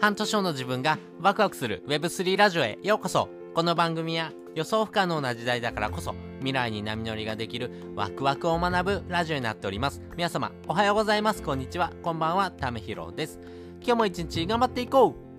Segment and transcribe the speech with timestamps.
[0.00, 3.28] 半年後の自分がワクワクする Web3 ラジオへようこそ。
[3.54, 10.00] この番組は予想不可能な時代だからこそ未来に波乗りができるワクワクを学ぶラジオになっております。
[10.16, 11.42] 皆様おはようございます。
[11.42, 11.92] こんにちは。
[12.02, 12.50] こんばんは。
[12.50, 13.38] ためひろです。
[13.82, 15.29] 今日も一日頑張っていこう。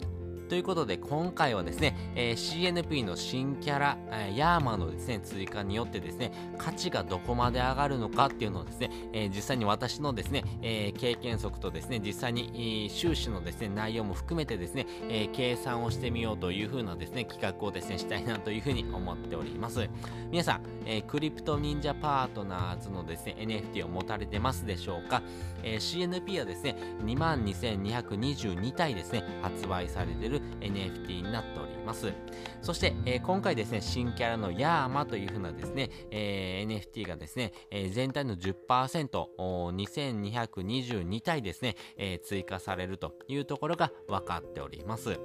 [0.51, 19.87] ということで、今回はですね、えー、CNP の新キャラ、えー、ヤーマのですね、追加によってですね、価値がどこまで上がるのかっていうのをですね、えー、実際に私のですね、え経験則とですね、実際に、収支のですね、内容も含めてですね、え計算をしてみようというふうなですね、企画をですね、したいなというふうに思っております。
[20.31, 25.23] 皆さん、えクリプト忍者パートナーズのですね、NFT を持たれてますでしょうか、
[25.63, 26.75] え CNP はですね、
[27.05, 30.29] 22,222体ですね、発売されてい
[30.61, 32.13] NFT になっております。
[32.61, 45.19] そして、えー、今回ですね、新キャラのヤーマというふうなですね、えー、NFT がですね、えー、全体の10%、2222体ですね、え追加されるというところが分かっております。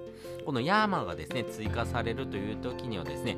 [0.45, 3.37] このヤーマがですね、追加されるという時にはですね、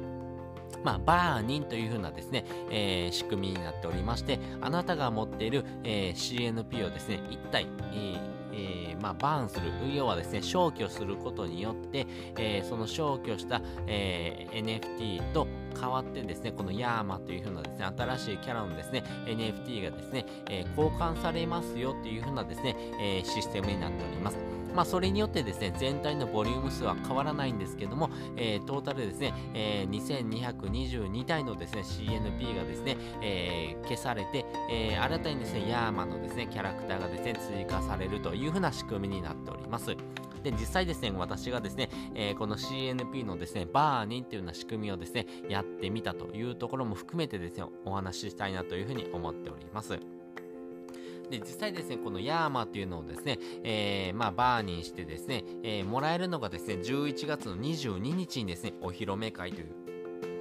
[0.85, 15.47] まあ、バーニンという風なですね、えー、仕組みになっておりまして、あなたが持っている、えー、CNP をですね、1体、えーえー、まあ、バーンする、要はですね、消去することによって、えー、その消去した、えー、NFT と
[15.79, 24.58] 変わってですね、このヤーマという風なですね、新しいキャラのですね、NFT がですね、え交換されますよっていう風なですね、えシステムになっております。
[24.75, 39.97] まあ、それによってですね、全体のボリューム数は変わらないんですけども、えー、トータルですね、えー、2222体のですね、CNP がですね、えー、消されて、えー、新たにですね、ヤーマのですね、キャラクターがですね、追加されるというふうな仕組みになっております。
[40.43, 49.99] で、実際ですね、私がですね、えー、この CNP のですね、バーニンっていうような仕組みをですね、やってみたというところも含めてですね、お話ししたいなというふうに思っております。
[51.31, 59.88] で、実際ですね、このヤーマっていうのをですね、えー、まあ、バーにしてですね、えー、もらえるのがですね、11月の22日にですね、お披露目会という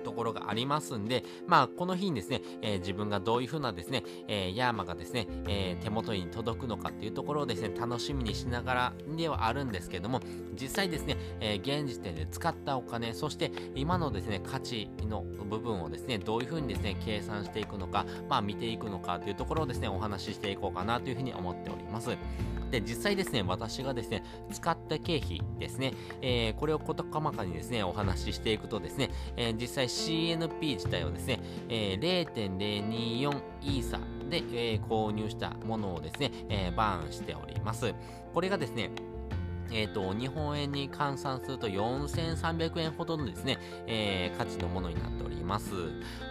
[0.08, 10.22] ところがありますんで、まあ、この日にですね、えー、自分がどういう風なですね、えー、ヤーマがですね、えー、手元に届くのかっていうところをですね、楽しみにしながらではあるんですけども、
[10.54, 22.12] 実際ですね、え現時点で使ったお金、そして今のですね、価値の部分をですね、どういう風にですね、計算していくのか、まあ、見ていくのかというところをですね、お話ししていこうかなというふうに思っております。
[22.72, 31.40] で、実際ですね、私がですね、使った経費ですね、えー、これを事細かにですね、お話ししていくとですね、えー、実際 CNP 自体をですね、
[31.70, 37.94] えー、0.024イーサで、え、購入したものをですね、え、バーンしております。
[38.34, 38.92] これがですね、
[39.72, 43.58] えっ、ー、と、日本円に換算すると4300円ほどのですね、
[43.88, 45.72] えー、価値のものになっております。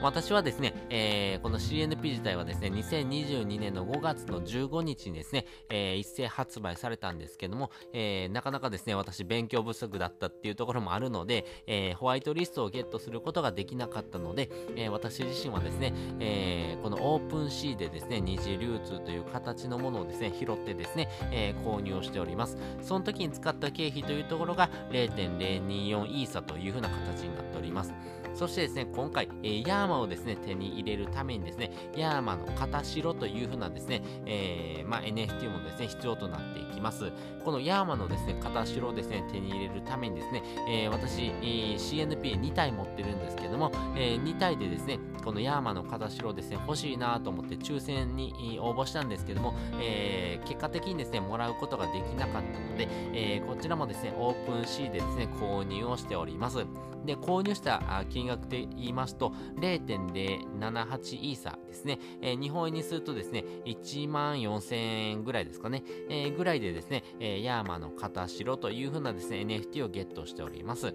[0.02, 22.56] 私はですね、えー、この CNP 自体はですね、2022年の5月の15日にですね、えー、一斉発売されたんですけども、えー、なかなかですね、私勉強不足だったっていうところもあるので、えー、ホワイトリストをゲットすることができなかったので、えー、私自身はですね、えー、このオープンシーでですね、二次流通という形のものをですね、拾ってですね、えー、購入をしております。
[22.82, 27.92] その時に使った経費というところが0.024イーサというふうな形になっております。
[28.36, 37.10] そしてですね、今回、えー、ヤーマをですね、手に入れるためにですね、ヤーマの型代というふうなですね、えー、まあ、NFT もですね、必要となっていきます。
[37.42, 56.58] このヤーマのですね、型代をですね、手に入れるためにですね、えー、私、え CNP2 体持ってるんですけども、え2体でですね、このヤーマの型代ですね、欲しいなと思って抽選に応募したんですけども、え結果的にですね、もらうことができなかったので、えこちらもですね、オープンシーでですね、購入をしております。
[57.04, 70.94] で、購入した金額で言いますと、0.078イーサですね、えー、日本円にするとですね、1万4000円ぐらいですかね、えー、ぐらいでですね、えー、ヤーマの型代という風なですね、NFT をゲットしております。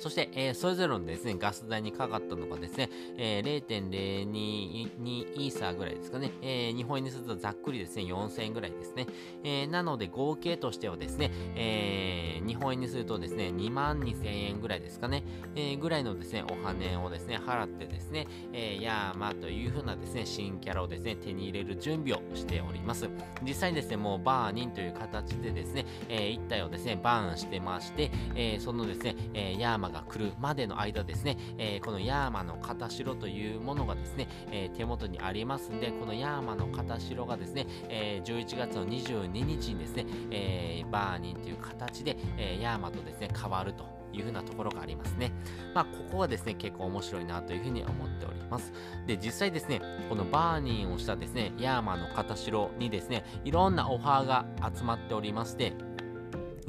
[0.00, 2.88] そして、えー、それぞれのですね、ガス代にかかったのがですね、
[3.18, 9.06] えー、0.02イーサーぐらいですかね、えー、日本円にするとざっくりですね、4000円ぐらいですね。
[9.44, 15.22] えー、なので合計としてはですね、えー、日本円にするとですね、2万2000円ぐらいですかね、
[15.54, 23.06] えー、ぐらいのですね、お金をですね、払ってですね、えー、ヤーマという風なですね、新キャラをですね、手に入れる準備をしております。
[23.42, 45.32] 実際にですね、もうバーニンという形でですね、えー、一体をですね、バーンしてまして、えー、そのですね、えー、ヤーマが来るまでの間ですね、えー、このヤーマの型代というものがですね、えー、手元にありますんで、このヤーマの型代がですね、え、11月の22日にですね、え、バーニンという形で、え、ヤーマとですね、変わるというふなところがありますね。
[45.74, 48.72] まあ、ここはですね、結構面白いなというふうに思っております。
[49.06, 55.72] で、実際ですね、このバーニンをしたですね、ヤーマの型代にですね、いろんなオファーが集まっておりまして、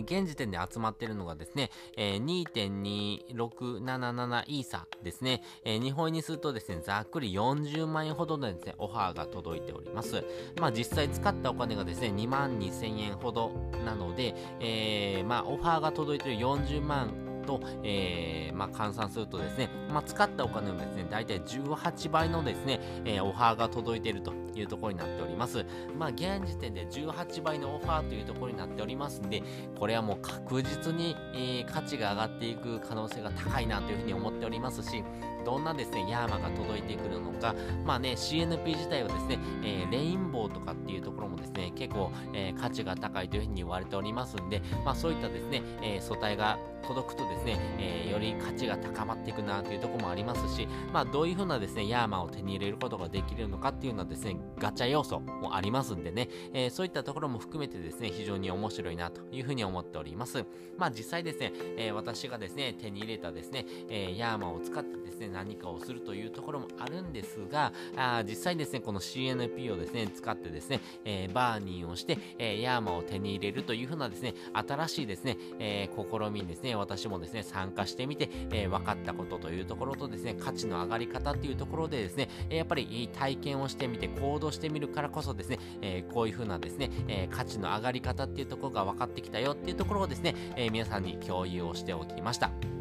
[0.02, 10.24] 現時点で集まっているのがですね、えー、2.2677イーサですね、えー、日本にするとですね、ざっくり40万円ほどのですね、オファーが届いております。
[10.60, 13.52] まあ実際使ったお金がですね、2万2000円ほど
[13.86, 25.66] なので、えー、まあオファーが届いている40万と、えー、まあ、換算するとですね、まあ、使ったお金のですね、大体18倍のですね、えー、オファーが届いているというところになっております。
[25.98, 29.44] まあ、現時点で18倍のオファーというところになっておりますんで、
[29.78, 35.04] これはもう確実に、えー、価値が上がっていく可能性が高いなというふうに思っておりますし、
[35.44, 37.56] どんなですね、ヤーマが届いてくるのか、
[37.86, 60.46] まあね、CNP 自体はですね、えー、レインボーとかっていうところもですね、結構、えー、価値が高いというふうに言われておりますんで、まあそういったですね、えー、素体が届くとですね、えー、より価値が高まっていくなというところもありますし、まあどういうふうなですね、ヤーマを手に入れることができるのかっていうのはですね、ガチャ要素もありますんでね、えー、そういったところも含めてですね、非常に面白いなというふうに思っております。
[60.78, 92.81] まあ実際ですね、えー、私がですね、手に入れたですね、えー、ヤーマを使ってですね、何かをするというところもあるんですが、あ実際ですね、この CNP をですね、使ってですね、えー、バーニーをして、えー、ヤーマを手に入れるというふうなですね、新しいですね、えー、試みにですね、私もですね、参加してみて、えー、分かったことというところとですね、価値の上がり方っていうところでですね、やっぱりいい体験をしてみて、行動してみるからこそですね、えー、こういうふうなですね、えー、価値の上がり方っていうところが分かってきたよっていうところをですね、えー、皆さんに共有をしておきました。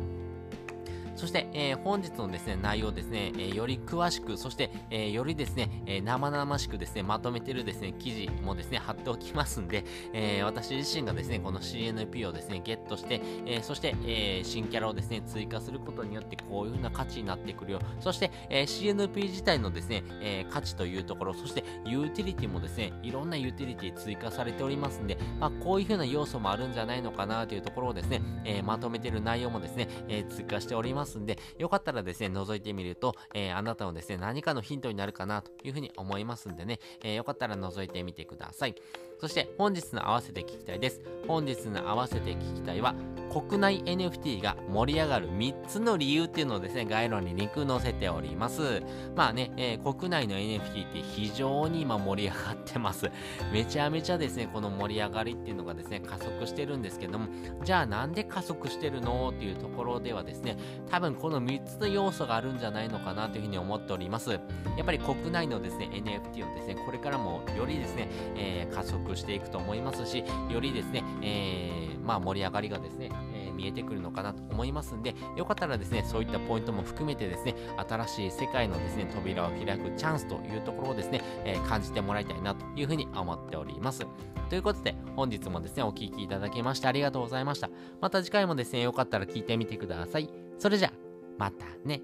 [1.21, 9.85] そして、えー、本日のですね、内容ですね、えー、より詳しく、そして、えー、よりですね、え生々しくですね、まとめてるですね、記事もですね、貼っておきますんで、
[10.15, 17.81] え私自身がですね、この CNP をですね、ゲットして、えそして、え新キャラをですね、追加することによって、こういう風な価値になってくるよ。
[18.01, 38.75] そして、え CNP 自体のですね、え価値というところ、そして、ユーティリティもですね、いろんなユーティリティ追加されておりますんで、まあ、こういう風な要素もあるんじゃないのかなというところをですね、えまとめてる内容もですね、え追加しておりますますんで、よかったらですね、覗いてみると、えー、あなたのですね、何かのヒントになるかなというふうに思いますんでね、えー、よかったら覗いてみてください。
[39.21, 41.01] そして本日の合わせて聞きたいです。
[41.27, 42.95] 本日の合わせて聞きたいは、
[43.31, 48.83] 国内 NFT が盛り上がる3つの理由っていうのをですね、概要欄にリンク載せております。
[49.15, 53.11] まあね、えー、国内の NFT って非常に今盛り上がってます。
[53.53, 57.29] めちゃめちゃですね、この盛り上がりっていうのがですね、加速してるんですけども、
[57.65, 60.57] じゃあなんで加速してるのっていうところではですね、
[60.91, 64.31] 多分この3つの要素があるんじゃないのかなというふうに思っております。
[64.31, 64.39] や
[64.83, 77.55] っぱり国内のですね、NFT をですね、これからもよりですね、えー、加速していくと思いますし、よりですね、えー、まあ盛り上がりがですね、えー、見えてくるのかなと思いますんで、よかったらですね、そういったポイントも含めてですね、
[77.89, 84.05] 新しい世界のですね、扉を開くチャンスというところをですね、えー、感じてもらいたいなというふうに思っております。
[84.49, 87.71] ということで、本日もですね、お聴きいただきましてありがとうございました。
[88.01, 90.29] また次回もですね、よかったら聞いてみてください。
[90.59, 90.93] それじゃあ、
[91.39, 92.03] またね。